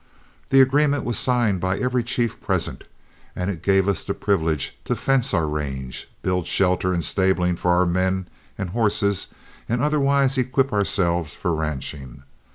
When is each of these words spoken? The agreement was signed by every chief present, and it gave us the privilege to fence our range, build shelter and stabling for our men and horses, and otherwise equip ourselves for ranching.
The 0.49 0.61
agreement 0.61 1.03
was 1.03 1.19
signed 1.19 1.61
by 1.61 1.77
every 1.77 2.01
chief 2.01 2.41
present, 2.41 2.85
and 3.35 3.51
it 3.51 3.61
gave 3.61 3.87
us 3.87 4.03
the 4.03 4.15
privilege 4.15 4.75
to 4.85 4.95
fence 4.95 5.31
our 5.31 5.45
range, 5.47 6.09
build 6.23 6.47
shelter 6.47 6.91
and 6.91 7.05
stabling 7.05 7.55
for 7.55 7.69
our 7.69 7.85
men 7.85 8.27
and 8.57 8.71
horses, 8.71 9.27
and 9.69 9.79
otherwise 9.79 10.39
equip 10.39 10.73
ourselves 10.73 11.35
for 11.35 11.53
ranching. 11.53 12.23